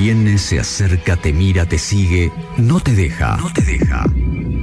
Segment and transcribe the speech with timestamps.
[0.00, 3.36] Viene, se acerca, te mira, te sigue, no te deja.
[3.36, 4.04] No te deja.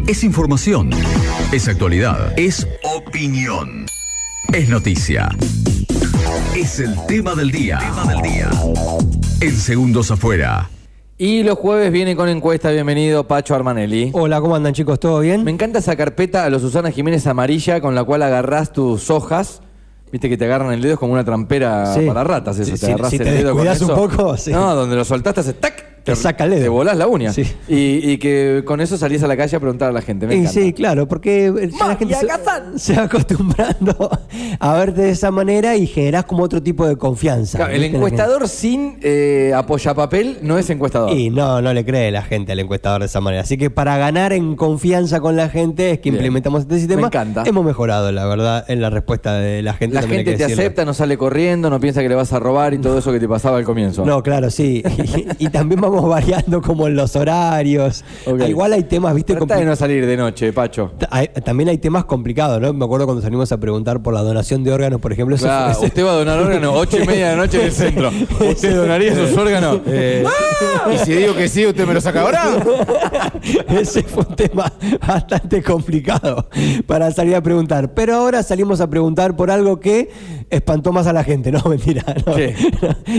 [0.08, 0.92] Es información.
[1.52, 2.32] Es actualidad.
[2.40, 3.86] Es opinión.
[4.54, 5.28] Es noticia.
[6.56, 7.80] Es el tema del día.
[7.80, 8.50] Tema del día.
[9.42, 10.70] En segundos afuera.
[11.18, 12.72] Y los jueves viene con encuesta.
[12.72, 14.12] Bienvenido, Pacho Armanelli.
[14.14, 15.02] Hola, ¿cómo andan chicos?
[15.02, 15.44] ¿Todo bien?
[15.44, 19.62] Me encanta esa carpeta a los Susana Jiménez amarilla con la cual agarrás tus hojas.
[20.16, 22.06] Viste que te agarran el dedo es como una trampera Sí.
[22.08, 22.64] para ratas, eso.
[22.68, 23.96] Si- te si- agarrás si el dedo con descuidas un eso.
[23.96, 24.50] poco, sí.
[24.54, 25.95] No, donde lo soltaste hace tac.
[26.06, 26.62] Te saca el dedo.
[26.64, 27.34] Te volás la uña.
[27.34, 27.44] Sí.
[27.68, 30.28] Y, y que con eso salís a la calle a preguntar a la gente.
[30.28, 34.10] Me Y sí, claro, porque eh, ya la gente se, se va acostumbrando
[34.60, 37.58] a verte de esa manera y generás como otro tipo de confianza.
[37.58, 41.12] Claro, el encuestador sin eh, apoyapapel no es encuestador.
[41.12, 43.42] Y no, no le cree la gente al encuestador de esa manera.
[43.44, 46.16] Así que para ganar en confianza con la gente es que Bien.
[46.16, 47.02] implementamos este sistema.
[47.02, 47.44] Me encanta.
[47.46, 49.96] Hemos mejorado, la verdad, en la respuesta de la gente.
[49.96, 50.62] La gente te decirlo.
[50.62, 53.20] acepta, no sale corriendo, no piensa que le vas a robar y todo eso que
[53.20, 54.06] te pasaba al comienzo.
[54.06, 54.84] No, claro, sí.
[55.40, 58.04] Y, y también vamos variando como en los horarios.
[58.28, 60.92] Ah, Igual hay temas, viste, Trata de no salir de noche, Pacho.
[61.10, 62.74] Hay- también hay temas complicados, ¿no?
[62.74, 65.36] Me acuerdo cuando salimos a preguntar por la donación de órganos, por ejemplo.
[65.36, 67.66] eso Claro, fue- usted va a donar órganos ocho y media de la noche en
[67.66, 68.12] el centro.
[68.50, 69.80] ¿Usted donaría sus órganos?
[69.86, 70.92] ¡Ah!
[70.94, 72.58] Y si digo que sí, ¿usted me lo saca ahora?
[73.68, 74.72] Ese fue un tema
[75.06, 76.48] bastante complicado
[76.88, 77.94] para salir a preguntar.
[77.94, 80.10] Pero ahora salimos a preguntar por algo que
[80.50, 81.52] espantó más a la gente.
[81.52, 82.04] No, mentira.
[82.26, 82.34] no.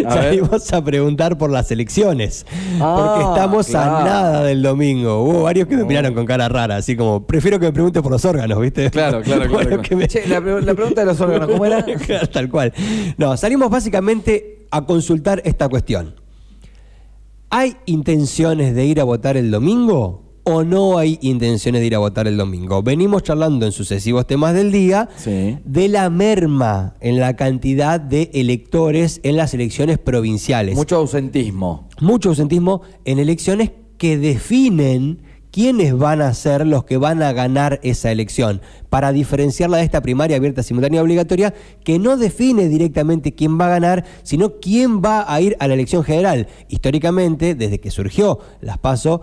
[0.08, 2.46] A salimos a preguntar por las elecciones.
[2.80, 3.96] Ah, porque estamos claro.
[3.96, 5.22] a nada del domingo.
[5.22, 8.12] Hubo varios que me miraron con cara rara, así como, prefiero que me pregunte por
[8.12, 8.90] los órganos, ¿viste?
[8.90, 9.82] Claro, claro, claro.
[9.96, 11.82] Me- Che, la, pre- la pregunta de los órganos, ¿cómo era?
[11.84, 12.72] Claro, Tal cual.
[13.18, 16.14] No, salimos básicamente a consultar esta cuestión.
[17.50, 21.98] ¿Hay intenciones de ir a votar el domingo o no hay intenciones de ir a
[21.98, 22.80] votar el domingo?
[22.82, 25.58] Venimos charlando en sucesivos temas del día Sí.
[25.64, 30.76] de la merma en la cantidad de electores en las elecciones provinciales.
[30.76, 31.88] Mucho ausentismo.
[32.00, 37.80] Mucho ausentismo en elecciones que definen quiénes van a ser los que van a ganar
[37.82, 43.34] esa elección, para diferenciarla de esta primaria abierta, simultánea y obligatoria, que no define directamente
[43.34, 46.46] quién va a ganar, sino quién va a ir a la elección general.
[46.68, 49.22] Históricamente, desde que surgió las PASO,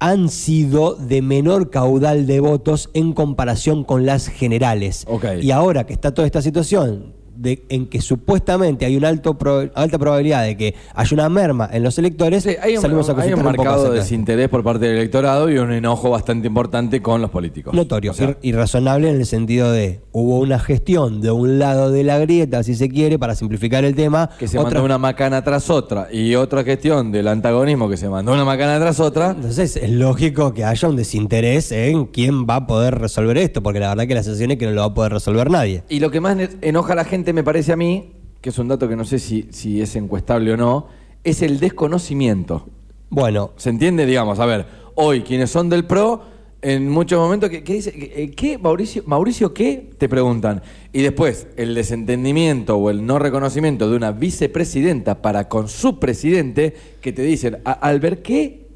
[0.00, 5.06] han sido de menor caudal de votos en comparación con las generales.
[5.40, 9.70] Y ahora que está toda esta situación de, en que supuestamente hay una alto pro-
[9.74, 13.20] alta probabilidad de que haya una merma en los electores, Sí, hay un, salimos a
[13.20, 17.30] hay un marcado desinterés por parte del electorado y un enojo bastante importante con los
[17.30, 17.74] políticos.
[17.74, 21.90] Notorio, O sea, ir- irrazonable en el sentido de hubo una gestión de un lado
[21.90, 24.30] de la grieta, si se quiere, para simplificar el tema.
[24.38, 28.08] que se otra- mandó una macana tras otra y otra gestión del antagonismo que se
[28.08, 29.30] mandó una macana tras otra.
[29.30, 33.80] Entonces es lógico que haya un desinterés en quién va a poder resolver esto, porque
[33.80, 35.82] la verdad que la sensación es que no lo va a poder resolver nadie.
[35.88, 38.68] Y lo que más enoja a la gente, me parece a mí, que es un
[38.68, 40.86] dato que no sé si, si es encuestable o no,
[41.24, 42.66] es el desconocimiento.
[43.10, 44.06] Bueno, ¿Se entiende?
[44.06, 46.22] Digamos, a ver, hoy quienes son del PRO,
[46.62, 47.90] en muchos momentos, ¿qué, qué dice?
[47.92, 49.90] ¿Qué, qué, Mauricio, Mauricio qué?
[49.96, 50.62] Te preguntan.
[50.92, 56.74] Y después, el desentendimiento o el no reconocimiento de una vicepresidenta para con su presidente,
[57.00, 58.66] que te dicen, "A- al ver qué,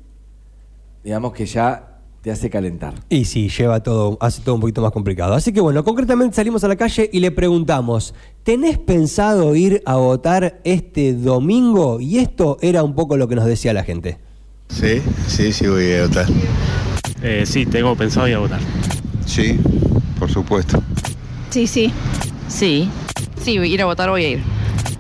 [1.05, 1.94] digamos que ya
[2.25, 2.95] te hace calentar.
[3.11, 5.35] Y sí, lleva todo, hace todo un poquito más complicado.
[5.35, 9.97] Así que bueno, concretamente salimos a la calle y le preguntamos, ¿tenés pensado ir a
[9.97, 12.01] votar este domingo?
[12.01, 14.17] Y esto era un poco lo que nos decía la gente.
[14.71, 16.27] Sí, sí, sí voy a votar.
[17.23, 18.61] Eh, sí, tengo pensado ir a votar.
[19.27, 19.59] Sí,
[20.19, 20.83] por supuesto.
[21.51, 21.93] Sí, sí.
[22.49, 22.89] Sí.
[23.43, 24.43] Sí, ir a votar voy a ir.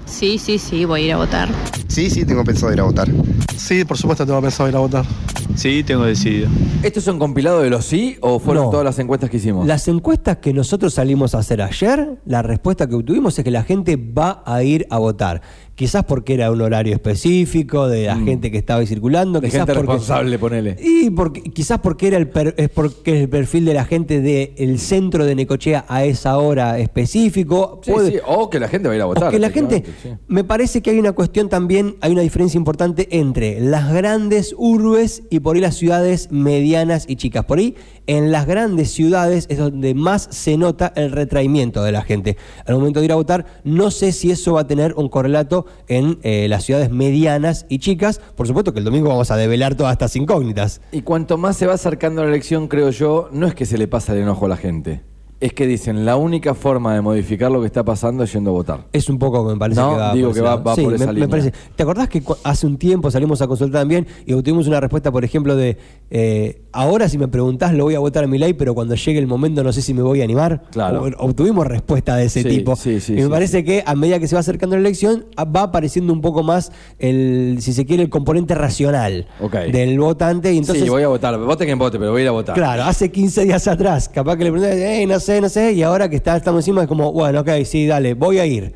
[0.04, 1.48] Sí, sí, sí, voy a ir a votar.
[1.88, 3.08] Sí, sí, tengo pensado ir a votar.
[3.56, 5.06] Sí, por supuesto tengo pensado ir a votar.
[5.54, 6.48] Sí, tengo decidido.
[6.82, 8.70] ¿Esto es un compilado de los sí o fueron No.
[8.70, 9.66] todas las encuestas que hicimos?
[9.66, 13.62] Las encuestas que nosotros salimos a hacer ayer, la respuesta que obtuvimos es que la
[13.62, 15.43] gente va a ir a votar.
[15.74, 19.40] Quizás porque era un horario específico de la gente que estaba ahí circulando.
[19.40, 19.42] Mm.
[19.42, 20.76] De quizás gente porque- responsable, ponele.
[20.80, 24.78] Y porque, quizás porque era el per- es porque el perfil de la gente del
[24.78, 27.80] centro de Necochea a esa hora específico.
[27.82, 29.30] Sí, Puede- sí, o que la gente va a ir a votar.
[29.32, 30.10] que la gente, sí.
[30.28, 35.22] me parece que hay una cuestión también, hay una diferencia importante entre las grandes urbes
[35.31, 37.44] y por ahí las ciudades medianas y chicas.
[37.46, 37.75] Por ahí,
[38.06, 42.37] en las grandes ciudades es donde más se nota el retraimiento de la gente.
[42.66, 45.63] Al momento de ir a votar, no sé si eso va a tener un correlato
[45.88, 48.20] en eh, las ciudades medianas y chicas.
[48.37, 50.81] Por supuesto que el domingo vamos a develar todas estas incógnitas.
[50.93, 53.88] Y cuanto más se va acercando la elección, creo yo, no es que se le
[53.88, 55.02] pasa el enojo a la gente.
[55.40, 58.52] Es que dicen la única forma de modificar lo que está pasando es yendo a
[58.54, 58.86] votar.
[58.92, 60.64] Es un poco, me parece No, que va digo por que ese va- lado.
[60.64, 61.28] va Sí, por me- esa me línea.
[61.28, 61.52] parece.
[61.76, 65.25] ¿Te acordás que hace un tiempo salimos a consultar también y obtuvimos una respuesta, por
[65.25, 65.76] ejemplo, de
[66.10, 69.19] eh, ahora si me preguntás lo voy a votar a mi ley, pero cuando llegue
[69.19, 70.62] el momento no sé si me voy a animar?
[70.70, 71.04] Claro.
[71.19, 72.76] Obtuvimos respuesta de ese Sí, tipo.
[72.76, 75.62] sí, sí, y me parece que a medida que se va acercando la elección va
[75.64, 79.26] apareciendo un poco más el, si se quiere, el componente racional
[79.72, 80.52] del votante.
[80.52, 81.38] Y entonces, sí, voy a votar.
[81.38, 82.54] Vote quien vote, pero voy a ir a votar.
[82.54, 85.82] Claro, hace 15 días atrás, capaz que le pregunté, "Ey, no sé, no sé, y
[85.82, 88.72] ahora que está, estamos encima es como, bueno, ok, sí, dale, voy a ir.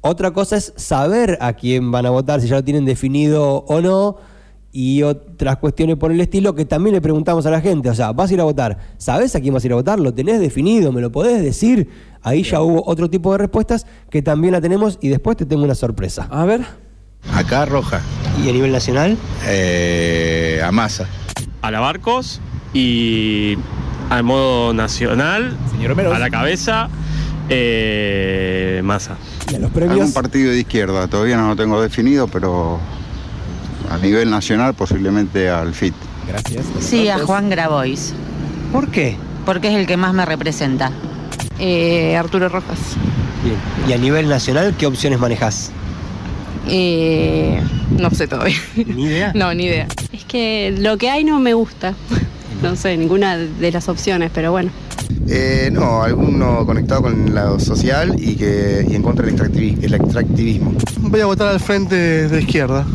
[0.00, 3.80] Otra cosa es saber a quién van a votar, si ya lo tienen definido o
[3.80, 4.16] no,
[4.74, 8.12] y otras cuestiones por el estilo que también le preguntamos a la gente, o sea,
[8.12, 10.00] vas a ir a votar, ¿sabes a quién vas a ir a votar?
[10.00, 10.92] ¿Lo tenés definido?
[10.92, 11.88] ¿Me lo podés decir?
[12.22, 15.62] Ahí ya hubo otro tipo de respuestas que también la tenemos y después te tengo
[15.62, 16.26] una sorpresa.
[16.30, 16.62] A ver.
[17.34, 18.00] Acá roja,
[18.42, 19.16] ¿Y a nivel nacional?
[19.46, 21.06] eh, a masa.
[21.60, 22.40] A la Barcos
[22.74, 23.56] y
[24.12, 25.56] al modo nacional,
[26.12, 26.90] a la cabeza,
[27.48, 29.16] eh, Massa.
[29.50, 32.78] ¿Y a los Algún partido de izquierda, todavía no lo tengo definido, pero
[33.90, 35.94] a nivel nacional posiblemente al FIT.
[36.78, 38.12] Sí, a Juan Grabois,
[38.70, 39.16] ¿Por qué?
[39.46, 40.92] porque es el que más me representa.
[41.58, 42.78] Eh, Arturo Rojas.
[43.42, 43.56] Bien.
[43.88, 45.70] ¿Y a nivel nacional qué opciones manejás?
[46.68, 47.62] Eh,
[47.98, 48.60] no sé todavía.
[48.76, 49.32] Ni idea.
[49.34, 49.88] No, ni idea.
[50.12, 51.94] Es que lo que hay no me gusta.
[52.62, 54.70] No sé, ninguna de las opciones, pero bueno.
[55.28, 59.94] Eh, no, alguno conectado con la social y que y en contra del extractivi- el
[59.94, 60.74] extractivismo.
[61.00, 62.86] Voy a votar al frente de izquierda.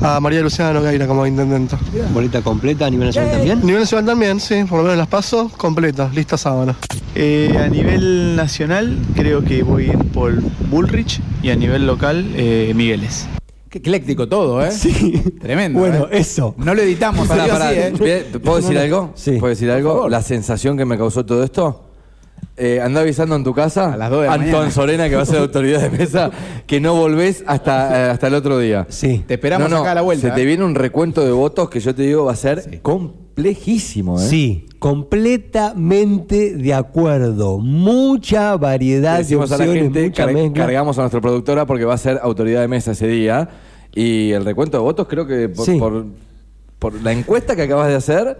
[0.00, 1.74] A María Luciana Nogueira como intendente.
[2.14, 3.60] ¿Boleta completa a nivel nacional también?
[3.66, 6.76] Nivel nacional también, sí, por lo menos las paso completas, listas ahora.
[7.16, 12.24] Eh, a nivel nacional creo que voy a ir por Bullrich y a nivel local
[12.36, 13.26] eh, Migueles.
[13.70, 14.70] Qué ecléctico todo, ¿eh?
[14.70, 15.22] Sí.
[15.40, 15.78] Tremendo.
[15.80, 16.18] Bueno, ¿eh?
[16.18, 16.54] eso.
[16.58, 17.68] No lo editamos, Pará, pará.
[17.68, 18.24] así, ¿eh?
[18.42, 19.12] ¿Puedo decir algo?
[19.14, 19.32] Sí.
[19.32, 20.08] ¿Puedo decir algo?
[20.08, 21.87] La sensación que me causó todo esto.
[22.60, 24.70] Eh, andá avisando en tu casa, A las dos de la Anton mañana.
[24.72, 26.30] Sorena, que va a ser autoridad de mesa,
[26.66, 28.84] que no volvés hasta, eh, hasta el otro día.
[28.88, 29.22] Sí.
[29.26, 30.28] Te esperamos No, no, acá a la vuelta.
[30.28, 30.44] Se te ¿eh?
[30.44, 34.20] viene un recuento de votos que yo te digo va a ser complejísimo.
[34.20, 34.24] ¿eh?
[34.28, 37.58] Sí, completamente de acuerdo.
[37.58, 40.64] Mucha Le variedad de decimos a la opciones, gente, mucha car- mezcla.
[40.64, 43.48] cargamos a nuestra productora porque va a ser autoridad de mesa ese día.
[43.94, 45.78] Y el recuento de votos creo que por, Sí.
[45.78, 46.06] por,
[46.78, 48.38] por la encuesta que acabas de hacer,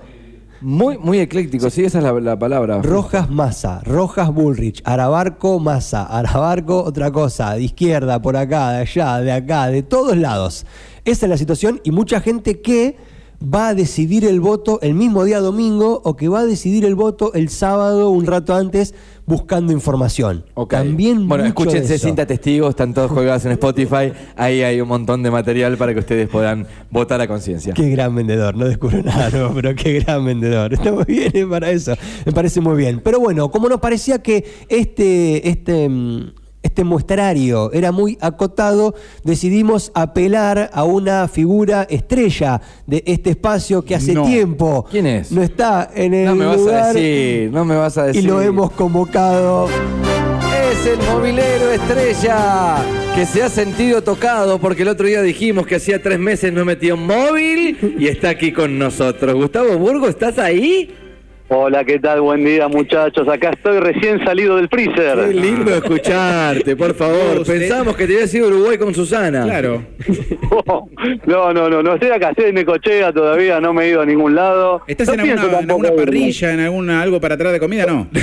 [0.61, 1.71] muy, muy ecléctico.
[1.71, 2.83] Sí, esa es la, la palabra.
[2.83, 9.21] Rojas Massa, Rojas Bullrich, Arabarco Massa, Arabarco otra cosa, de izquierda, por acá, de allá,
[9.21, 10.67] de acá, de todos lados.
[11.05, 12.97] Esa es la situación y mucha gente que
[13.43, 16.95] va a decidir el voto el mismo día domingo o que va a decidir el
[16.95, 18.95] voto el sábado un rato antes
[19.27, 20.45] buscando información.
[20.55, 20.71] Ok.
[20.73, 21.99] También bueno, escúchense.
[21.99, 24.13] Cinta Testigos, están todos colgados en Spotify.
[24.37, 27.75] Ahí hay un montón de material para que ustedes puedan votar a conciencia.
[27.75, 30.73] Qué gran vendedor, no descubro nada nuevo, pero qué gran vendedor.
[30.73, 31.95] Está muy bien para eso,
[32.25, 33.01] me parece muy bien.
[33.05, 36.33] Pero bueno, como nos parecía que este, este, mm,
[36.63, 38.95] este muestrario era muy acotado,
[39.25, 44.25] decidimos apelar a una figura estrella de este espacio que hace No.
[44.25, 45.31] tiempo ¿Quién es?
[45.33, 48.23] no está en el No me vas a lugar decir, no me vas a y
[48.23, 49.69] lo hemos convocado.
[50.71, 52.77] Es el movilero estrella
[53.15, 56.65] que se ha sentido tocado porque el otro día dijimos que hacía tres meses no
[56.65, 59.35] metía un móvil y está aquí con nosotros.
[59.35, 60.91] Gustavo Burgo, ¿estás ahí?
[61.51, 62.21] Hola, ¿qué tal?
[62.21, 63.27] Buen día, muchachos.
[63.27, 65.19] Acá estoy recién salido del freezer.
[65.29, 67.39] Qué lindo escucharte, por favor.
[67.41, 69.45] Usted- Pensamos que te habías ido a Uruguay con Susana.
[69.45, 69.83] Claro.
[71.27, 74.07] No, no, no, no estoy acá, estoy en Necochea todavía, no me he ido a
[74.07, 74.83] ningún lado.
[74.87, 77.87] ¿Estás No en pienso alguna, en alguna parrilla, en alguna algo para traer de comida?
[77.87, 78.09] No.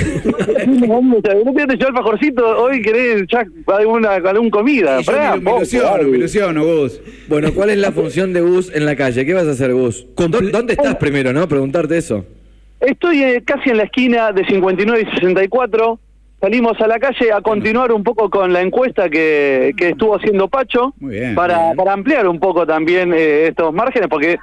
[0.66, 5.00] No pienso yo alfajorcito, hoy querés ya alguna, algún comida.
[5.00, 7.00] Yo Pará, me, ilusiono, me ilusiono, Gus.
[7.28, 9.24] Bueno, ¿cuál es la función de Gus en la calle?
[9.24, 10.06] ¿Qué vas a hacer, Gus?
[10.16, 11.48] ¿Dó- ¿Dónde estás primero, no?
[11.48, 12.24] Preguntarte eso.
[12.80, 15.98] Estoy eh, casi en la esquina de 59 y 64.
[16.40, 20.48] Salimos a la calle a continuar un poco con la encuesta que, que estuvo haciendo
[20.48, 24.36] Pacho bien, para, ampliar un poco también eh, estos márgenes, porque,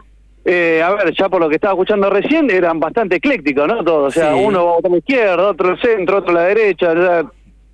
[0.43, 3.83] eh, a ver, ya por lo que estaba escuchando recién, eran bastante eclécticos, ¿no?
[3.83, 4.41] Todos, o sea, Sí.
[4.43, 6.93] uno va a la izquierda, otro al centro, otro a la derecha,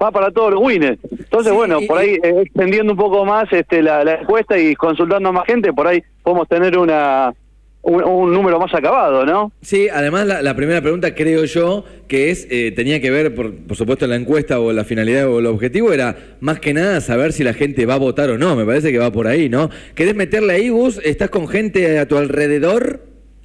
[0.01, 0.99] va para todos los winners.
[1.09, 4.75] Entonces, Sí, bueno, por ahí eh, extendiendo un poco más este, la, la encuesta y
[4.75, 7.33] consultando a más gente, por ahí podemos tener una
[7.81, 9.51] un, un número más acabado, ¿no?
[9.61, 13.53] Sí, además la, la primera pregunta creo yo que es, eh, tenía que ver, por,
[13.55, 17.31] por supuesto, la encuesta o la finalidad o el objetivo era más que nada saber
[17.33, 18.55] si la gente va a votar o no.
[18.55, 19.69] Me parece que va por ahí, ¿no?
[19.95, 20.99] ¿Querés meterle ahí, Gus?
[21.03, 23.01] ¿Estás con gente a tu alrededor?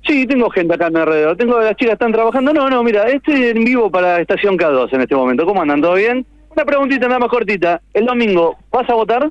[0.06, 1.36] Sí, tengo gente acá a mi alrededor.
[1.36, 2.52] Tengo las chicas están trabajando.
[2.52, 5.46] No, no, mira, estoy en vivo para Estación K2 en este momento.
[5.46, 5.80] ¿Cómo andan?
[5.80, 6.26] ¿Todo bien?
[6.54, 7.80] Una preguntita nada más cortita.
[7.92, 9.30] El domingo, ¿vas a votar?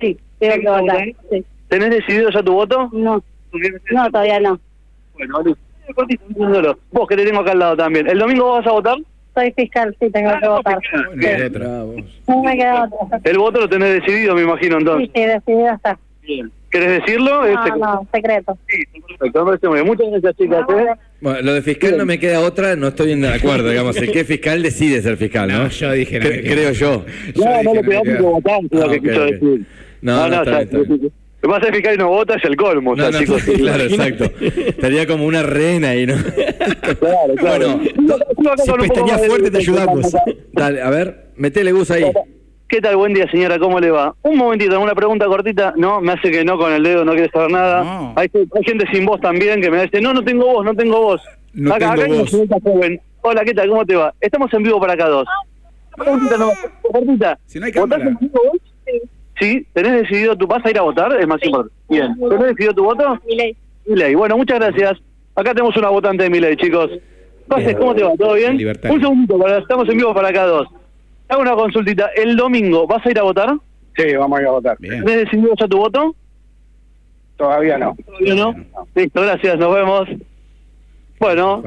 [0.00, 1.04] Sí, tengo que votar.
[1.30, 1.44] Sí.
[1.74, 2.88] ¿Tenés decidido ya tu voto?
[2.92, 3.20] No,
[3.90, 4.60] no, todavía no.
[5.14, 5.42] Bueno,
[5.92, 6.78] cortito, entiéndolo.
[6.92, 8.06] Vos que te tengo acá al lado también.
[8.08, 8.96] ¿El domingo vos vas a votar?
[9.34, 10.78] Soy fiscal, sí, tengo que votar.
[11.16, 11.68] Bueno, otra.
[12.28, 13.20] No me queda otra.
[13.24, 15.10] El voto lo tenés decidido, me imagino, Sí, entonces.
[15.14, 15.98] sí, decidido está.
[16.70, 17.44] ¿Querés decirlo?
[17.44, 18.56] Este- No, no, secreto.
[19.08, 19.86] Perfecto, me parece muy bien.
[19.88, 20.60] Muchas gracias, chicas.
[20.68, 20.86] ¿eh?
[21.20, 23.96] Bueno, lo de fiscal no me queda otra, no estoy de acuerdo, digamos.
[23.96, 25.64] El que fiscal decide ser fiscal, ¿no?
[25.64, 27.04] No, yo dije no Cre- creo yo.
[27.34, 29.66] No, no dije, le no pegamos votar, es lo Ah, que ok, quiso decir.
[30.02, 31.12] No, no, está ya- bien, está bien.
[31.44, 33.42] Lo que pasa es que no vota es el colmo, No, ya, no, chicos.
[33.58, 34.24] claro, exacto.
[34.40, 36.14] Estaría como una rena ahí, ¿no?
[36.98, 37.80] Claro, claro.
[38.36, 40.10] Bueno, si pestañas fuerte, te ayudamos.
[40.52, 42.10] Dale, a ver, metele Gus ahí.
[42.66, 42.96] ¿Qué tal?
[42.96, 43.58] Buen día, señora.
[43.58, 44.14] ¿Cómo le va?
[44.22, 45.74] Un momentito, una pregunta cortita.
[45.76, 47.84] No, me hace que no con el dedo, no quiere saber nada.
[47.84, 48.14] No.
[48.16, 50.98] Hay, hay gente sin voz también que me dice, no, no tengo voz, no tengo
[51.02, 51.20] voz.
[51.52, 52.62] No acá, tengo acá hay una voz.
[52.62, 53.00] joven.
[53.20, 53.68] Hola, ¿qué tal?
[53.68, 54.14] ¿Cómo te va?
[54.18, 55.28] Estamos en vivo para acá dos.
[55.96, 56.58] Una preguntita nomás,
[56.90, 57.38] cortita.
[57.44, 58.10] Si no hay ¿Votás cámara.
[58.10, 58.60] en vivo vos?
[58.86, 59.00] Sí.
[59.38, 61.12] ¿Tenés decidido tu vas a ir a votar?
[61.20, 61.74] Es más importante.
[61.88, 62.14] Bien.
[62.18, 63.18] ¿Tenés decidido tu voto?
[63.26, 63.56] Milei.
[63.86, 64.14] Milei.
[64.14, 64.98] Bueno, muchas gracias.
[65.34, 66.90] Acá tenemos una votante de Milei, chicos.
[67.48, 68.12] Pases, ¿cómo te va?
[68.16, 68.52] ¿Todo bien?
[68.54, 70.68] Un segundito, para- estamos en vivo para acá dos.
[71.28, 72.10] Hago una consultita.
[72.16, 73.54] ¿El domingo vas a ir a votar?
[73.96, 74.76] Sí, vamos a ir a votar.
[74.78, 75.04] Bien.
[75.04, 76.14] ¿Tenés decidido ya tu voto?
[77.36, 77.96] Todavía no.
[78.06, 78.54] ¿Todavía no?
[78.94, 80.08] Listo, gracias, nos vemos.
[81.18, 81.62] Bueno,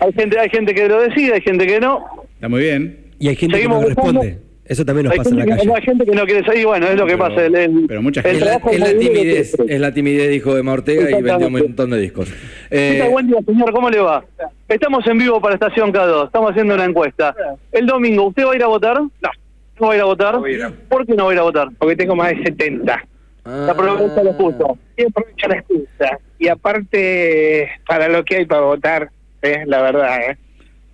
[0.00, 2.04] hay gente, hay gente que lo decide, hay gente que no.
[2.34, 2.98] Está muy bien.
[3.18, 4.20] Y hay gente Seguimos que no buscando.
[4.22, 4.44] responde.
[4.66, 5.72] Eso también nos Hay pasa en la calle.
[5.76, 7.44] hay gente que no quiere salir, bueno, es lo que Pero- pasa.
[7.46, 10.72] El, el- pero mucha el gente- Es la, es timidez, es la timidez, dijo Emma
[10.72, 12.28] Ortega, y vendió un montón de discos.
[12.70, 13.08] ¿Qué Eh?
[13.10, 14.24] Buen día, señor, ¿cómo le va?
[14.68, 17.34] Estamos en vivo para Estación K2, estamos haciendo una encuesta.
[17.72, 19.00] El domingo, ¿usted va a ir a votar?
[19.02, 19.10] No.
[19.80, 20.36] ¿No va a ir a votar?
[20.36, 20.66] a ir.
[20.88, 21.68] ¿Por qué no va a ir a votar?
[21.78, 23.04] Porque tengo más de 70.
[23.44, 24.64] ah, Aprovecha la excusa.
[24.96, 26.18] Y aprovecho la excusa.
[26.38, 29.10] Y aparte, para lo que hay para votar,
[29.42, 30.36] es la verdad, ¿eh?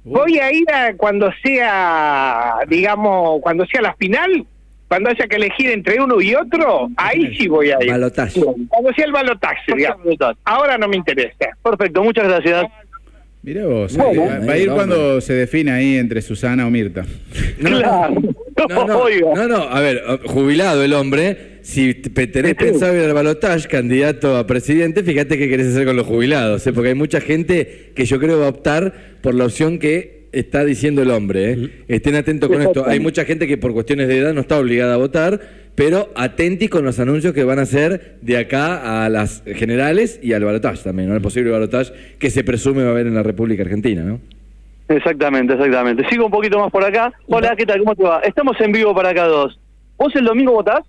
[0.04, 4.46] Voy a ir a cuando sea, digamos, cuando sea la final,
[4.88, 7.90] cuando haya que elegir entre uno y otro, ahí sí voy a ir.
[7.90, 8.40] Balotaje.
[8.68, 10.06] Cuando sea el balotaje, digamos.
[10.44, 11.50] Ahora no me interesa.
[11.62, 12.66] Perfecto, muchas gracias.
[13.42, 13.96] Mira vos.
[13.96, 14.22] Bueno.
[14.22, 17.04] va, va a ir cuando se define ahí entre Susana o Mirta.
[17.58, 18.14] Claro.
[18.68, 19.34] No, no, Oiga.
[19.34, 24.36] no, no, a ver, jubilado el hombre, si te- tenés pensado ir al balotaje, candidato
[24.36, 26.72] a presidente, fíjate qué querés hacer con los jubilados, ¿eh?
[26.72, 30.64] porque hay mucha gente que yo creo va a optar por la opción que está
[30.64, 31.52] diciendo el hombre.
[31.52, 31.70] ¿eh?
[31.88, 32.86] Estén atentos con esto.
[32.86, 35.40] Hay mucha gente que por cuestiones de edad no está obligada a votar,
[35.74, 40.32] pero atentis con los anuncios que van a hacer de acá a las generales y
[40.32, 41.16] al balotaje también, ¿no?
[41.16, 44.02] el posible balotaje que se presume va a haber en la República Argentina.
[44.02, 44.20] ¿no?
[44.90, 46.08] Exactamente, exactamente.
[46.08, 47.12] Sigo un poquito más por acá.
[47.28, 47.78] Hola, ¿qué tal?
[47.78, 48.20] ¿Cómo te va?
[48.20, 49.56] Estamos en vivo para acá dos.
[49.96, 50.80] ¿Vos el domingo votás?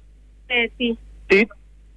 [0.50, 0.98] Eh, sí.
[1.30, 1.48] Sí.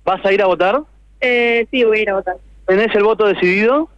[0.05, 0.83] ¿Vas a ir a votar?
[1.23, 2.37] Eh, sí, voy a ir a votar.
[2.67, 3.89] ¿Tenés el voto decidido?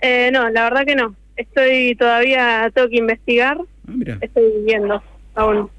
[0.00, 1.14] Eh, no, la verdad que no.
[1.36, 3.56] Estoy todavía, tengo que investigar.
[3.58, 4.18] Ah, mira.
[4.20, 5.02] Estoy viendo
[5.34, 5.70] aún.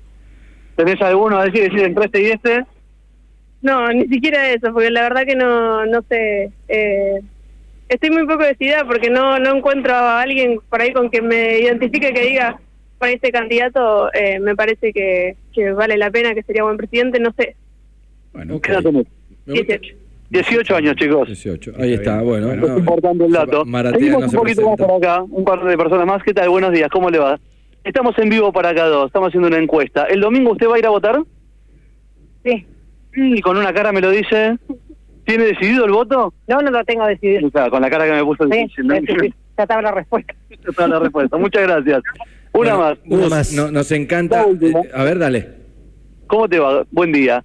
[0.76, 2.66] ¿Tenés alguno a decir, decir entre este y este?
[3.62, 6.52] No, ni siquiera eso, porque la verdad que no, no sé.
[6.68, 7.20] Eh,
[7.90, 11.60] estoy muy poco decidida porque no, no encuentro a alguien por ahí con que me
[11.60, 12.60] identifique que diga,
[12.98, 17.20] para este candidato eh, me parece que, que vale la pena, que sería buen presidente,
[17.20, 17.56] no sé.
[18.34, 18.82] Bueno, gusta-
[19.46, 19.96] 18.
[20.30, 21.28] 18 años, chicos.
[21.28, 21.74] 18.
[21.80, 22.48] Ahí está, bueno.
[22.48, 23.64] Bueno, Es importante el dato.
[23.94, 26.24] Seguimos no un poquito más por acá, un par de personas más.
[26.24, 26.50] ¿Qué tal?
[26.50, 27.40] Buenos días, ¿cómo le va?
[27.84, 30.06] Estamos en vivo para acá dos, estamos haciendo una encuesta.
[30.06, 31.20] ¿El domingo usted va a ir a votar?
[32.44, 32.66] Sí.
[33.16, 34.58] Y con una cara me lo dice.
[35.26, 36.34] ¿Tiene decidido el voto?
[36.48, 37.50] No, no lo tengo decidido.
[37.52, 38.88] Claro, con la cara que me puso Sí, difícil.
[38.88, 38.96] ¿no?
[38.96, 40.34] sí, sí, ya estaba la respuesta.
[40.50, 41.38] Es la respuesta.
[41.38, 42.02] Muchas gracias.
[42.54, 42.98] Una Bueno, más.
[43.06, 43.54] Gus, más.
[43.54, 44.46] no- nos encanta.
[44.62, 45.50] Eh, a ver, dale.
[46.28, 46.86] ¿Cómo te va?
[46.92, 47.44] Buen día.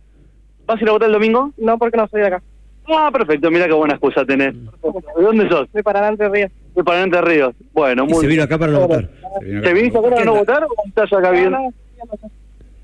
[0.67, 1.53] ¿Vas a ir a votar el domingo?
[1.59, 2.43] No, porque no soy de acá.
[2.89, 3.51] Ah, perfecto.
[3.51, 4.55] Mira qué buena excusa tenés.
[4.55, 5.69] ¿De dónde sos?
[5.73, 6.51] Soy para adelante Ríos.
[6.75, 7.55] De Parante Ríos.
[7.73, 9.11] Bueno, Y muy se vino acá para no votar.
[9.41, 9.75] Se vino ¿Te acá.
[9.75, 11.55] viniste acá a no votar o estás acá bien?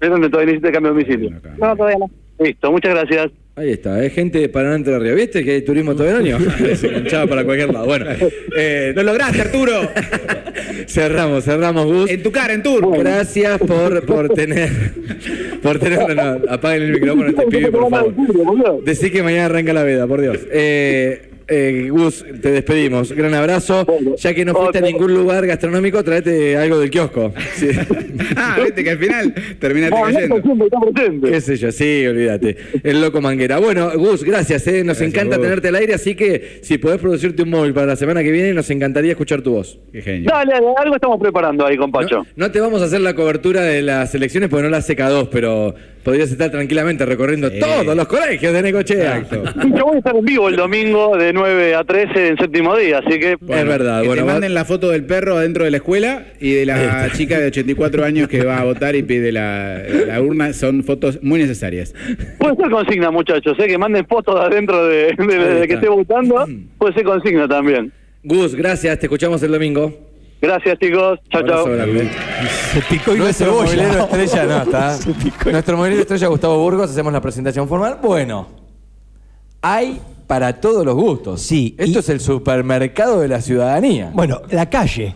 [0.00, 1.40] ¿Es donde todavía necesitas cambio de domicilio?
[1.58, 2.10] No, todavía no.
[2.38, 3.32] Listo, muchas gracias.
[3.58, 5.16] Ahí está, es gente de Paraná Entre Ríos.
[5.16, 6.38] ¿Viste que hay turismo todo el año?
[6.76, 7.86] Se enganchaba para cualquier lado.
[7.86, 8.04] Bueno,
[8.54, 9.72] eh, ¡Lo lograste, Arturo!
[10.86, 12.10] cerramos, cerramos, Gus.
[12.10, 12.98] en tu cara, en tour.
[12.98, 14.70] Gracias por, por tener.
[15.62, 16.14] Por tener.
[16.14, 18.84] No, apaguen el micrófono a este pibe, por favor.
[18.84, 20.38] Decí que mañana arranca la veda, por Dios.
[20.52, 23.12] Eh, eh, Gus, te despedimos.
[23.12, 23.86] Gran abrazo.
[24.18, 27.32] Ya que no fuiste a ningún lugar gastronómico, traete algo del kiosco.
[27.56, 27.68] Sí.
[28.36, 30.42] Ah, viste que al final terminaste cayendo.
[30.42, 31.30] siempre está presente.
[31.30, 31.72] ¿Qué sé yo?
[31.72, 32.56] Sí, olvídate.
[32.82, 33.58] El loco manguera.
[33.58, 34.66] Bueno, Gus, gracias.
[34.66, 34.84] eh.
[34.84, 35.44] Nos Gracias, encanta Gus.
[35.44, 38.52] tenerte al aire, así que si podés producirte un móvil para la semana que viene,
[38.52, 39.78] nos encantaría escuchar tu voz.
[39.92, 40.30] Qué genio.
[40.30, 42.18] Dale, dale, algo estamos preparando ahí con Pacho.
[42.36, 44.96] No, no te vamos a hacer la cobertura de las elecciones porque no la hace
[44.96, 45.74] K2, pero
[46.06, 47.58] podrías estar tranquilamente recorriendo Sí.
[47.58, 49.18] todos los colegios de Necochea.
[49.18, 49.42] Exacto.
[49.76, 52.98] Yo voy a estar en vivo el domingo de 9 a 13 en séptimo día,
[53.04, 53.32] así que...
[53.32, 54.02] es verdad.
[54.02, 57.10] Que Bueno, te manden la foto del perro adentro de la escuela y de la
[57.12, 60.52] chica de 84 años que va a votar y pide la, la urna.
[60.52, 61.92] Son fotos muy necesarias.
[62.38, 63.66] Puede ser consigna, muchachos, ¿eh?
[63.66, 66.46] que manden fotos de adentro de, de- de que esté votando.
[66.78, 67.90] Puede ser consigna también.
[68.22, 70.05] Gus, gracias, te escuchamos el domingo.
[70.40, 71.18] Gracias, chicos.
[71.30, 71.64] Chao, chao.
[71.66, 73.64] Se picó y no es Nuestro cebolla.
[73.64, 74.98] movilero estrella, no, está.
[75.52, 77.98] Nuestro movilero estrella, Gustavo Burgos, hacemos la presentación formal.
[78.02, 78.46] Bueno,
[79.62, 81.40] hay para todos los gustos.
[81.42, 84.10] Sí, Esto y- es el supermercado de la ciudadanía.
[84.14, 85.14] Bueno, la calle.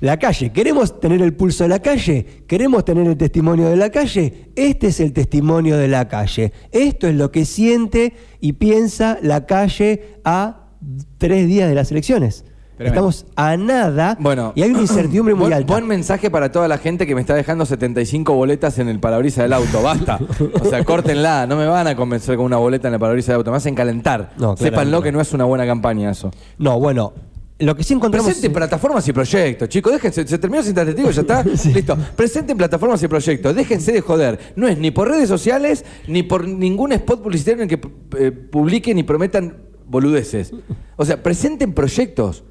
[0.00, 0.50] La calle.
[0.50, 2.26] ¿Queremos tener el pulso de la calle?
[2.48, 4.50] ¿Queremos tener el testimonio de la calle?
[4.56, 6.52] Este es el testimonio de la calle.
[6.72, 10.70] Esto es lo que siente y piensa la calle a
[11.18, 12.44] tres días de las elecciones.
[12.82, 13.08] Tremendo.
[13.10, 15.72] Estamos a nada Bueno, y hay una incertidumbre muy buen, alta.
[15.72, 19.44] buen mensaje para toda la gente que me está dejando 75 boletas en el parabrisas
[19.44, 19.82] del auto.
[19.82, 20.18] Basta.
[20.60, 21.46] O sea, córtenla.
[21.46, 23.50] No me van a convencer con una boleta en el parabrisas del auto.
[23.50, 24.32] Me hacen calentar.
[24.38, 25.02] No, Sépanlo no.
[25.02, 26.30] que no es una buena campaña eso.
[26.58, 27.12] No, bueno,
[27.58, 28.26] lo que sí encontramos...
[28.26, 29.92] Presenten plataformas y proyectos, chicos.
[29.92, 31.42] Déjense, se terminó sin testigo, ya está.
[31.74, 31.96] Listo.
[32.16, 33.54] Presenten plataformas y proyectos.
[33.54, 34.38] Déjense de joder.
[34.56, 38.32] No es ni por redes sociales, ni por ningún spot publicitario en el que eh,
[38.32, 40.52] publiquen y prometan boludeces.
[40.96, 42.42] O sea, presenten proyectos.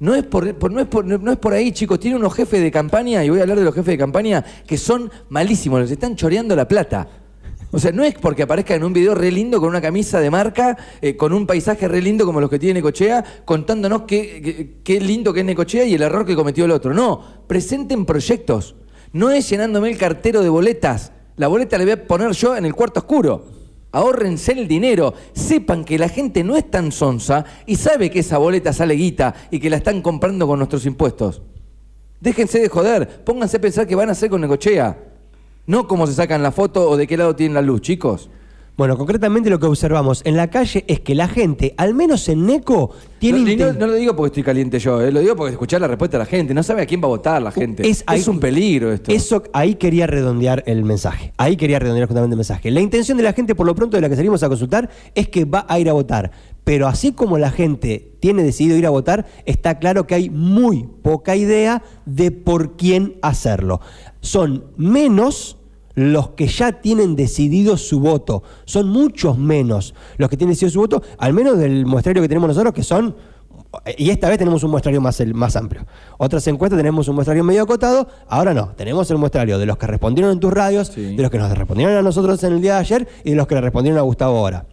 [0.00, 1.98] No es por, no, es por, no es por ahí, chicos.
[1.98, 4.78] Tienen unos jefes de campaña, y voy a hablar de los jefes de campaña, que
[4.78, 7.08] son malísimos, les están choreando la plata.
[7.70, 10.30] O sea, no es porque aparezca en un video re lindo con una camisa de
[10.30, 14.76] marca, eh, con un paisaje re lindo como los que tiene Necochea, contándonos qué, qué-
[14.82, 16.94] qué lindo que es Necochea y el error que cometió el otro.
[16.94, 18.74] No, presenten proyectos.
[19.12, 21.12] No es llenándome el cartero de boletas.
[21.36, 23.57] La boleta la voy a poner yo en el cuarto oscuro.
[23.90, 28.36] Ahórrense el dinero, sepan que la gente no es tan sonsa y sabe que esa
[28.36, 31.40] boleta sale guita y que la están comprando con nuestros impuestos.
[32.20, 34.98] Déjense de joder, pónganse a pensar que van a hacer con Necochea.
[35.66, 38.28] No cómo se sacan la foto o de qué lado tienen la luz, chicos.
[38.78, 42.46] Bueno, concretamente lo que observamos en la calle es que la gente, al menos en
[42.46, 43.56] Neco, tiene...
[43.56, 46.16] no, no- lo digo porque estoy caliente yo, eh, lo digo porque escuchar la respuesta
[46.16, 46.54] de la gente.
[46.54, 47.82] No sabe a quién va a votar la gente.
[47.88, 49.10] Es Es, un peligro esto.
[49.10, 51.32] Eso, ahí quería redondear el mensaje.
[51.38, 52.70] Ahí quería redondear justamente el mensaje.
[52.70, 55.28] La intención de la gente, por lo pronto, de la que salimos a consultar, es
[55.28, 56.30] que va a ir a votar.
[56.62, 60.84] Pero así como la gente tiene decidido ir a votar, está claro que hay muy
[61.02, 63.80] poca idea de por quién hacerlo.
[64.20, 65.57] Son menos
[65.98, 68.42] los que ya tienen decidido su voto.
[68.64, 72.48] Son muchos menos los que tienen decidido su voto, al menos del muestrario que tenemos
[72.48, 73.16] nosotros, que son
[73.98, 75.84] y esta vez tenemos un muestrario más, el- más amplio.
[76.16, 79.86] Otras encuestas tenemos un muestrario medio acotado, ahora no, tenemos el muestrario de los que
[79.86, 82.80] respondieron en tus radios, de los que nos respondieron a nosotros en el día de
[82.80, 84.64] ayer y de los que le respondieron a Gustavo ahora.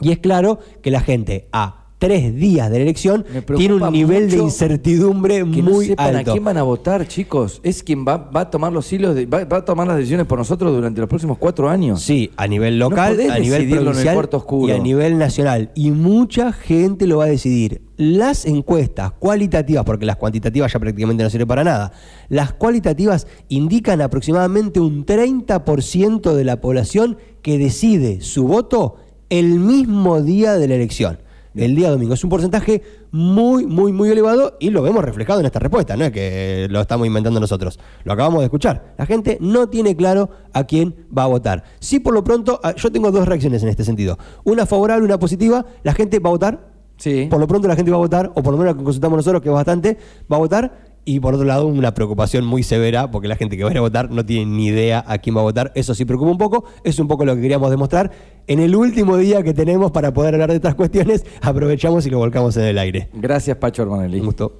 [0.00, 3.26] Y es claro que la gente a tres días de la elección
[3.58, 6.30] tiene un nivel de incertidumbre que no muy sepan alto.
[6.30, 7.60] a quién van a votar, chicos.
[7.62, 10.26] Es quien va, va a tomar los hilos, de- va, va a tomar las decisiones
[10.26, 12.00] por nosotros durante los próximos cuatro años.
[12.00, 14.28] Sí, a nivel local, a nivel provincial
[14.66, 15.70] y a nivel nacional.
[15.74, 17.82] Y mucha gente lo va a decidir.
[17.98, 21.92] Las encuestas cualitativas, porque las cuantitativas ya prácticamente no sirven para nada,
[22.30, 28.96] las cualitativas indican aproximadamente un 30% de la población que decide su voto
[29.28, 31.18] el mismo día de la elección.
[31.54, 32.14] El día domingo.
[32.14, 35.96] Es un porcentaje muy, muy, muy elevado y lo vemos reflejado en esta respuesta.
[35.96, 37.78] No es que lo estamos inventando nosotros.
[38.04, 38.94] Lo acabamos de escuchar.
[38.98, 41.64] La gente no tiene claro a quién va a votar.
[41.80, 44.18] Sí, por lo pronto, ah, yo tengo dos reacciones en este sentido.
[44.44, 45.64] Una favorable, una positiva.
[45.82, 46.70] La gente va a votar.
[46.96, 47.26] Sí.
[47.30, 49.16] Por lo pronto la gente va a votar, o por lo menos lo que consultamos
[49.16, 49.96] nosotros, que es bastante,
[50.30, 50.89] va a votar.
[51.04, 53.78] Y por otro lado, una preocupación muy severa, porque la gente que va a ir
[53.78, 55.72] a votar no tiene ni idea a quién va a votar.
[55.74, 56.64] Eso sí preocupa un poco.
[56.84, 58.10] Es un poco lo que queríamos demostrar.
[58.46, 62.18] En el último día que tenemos para poder hablar de estas cuestiones, aprovechamos y lo
[62.18, 63.08] volcamos en el aire.
[63.14, 64.20] Gracias, Pacho Armanelli.
[64.20, 64.58] Un gusto.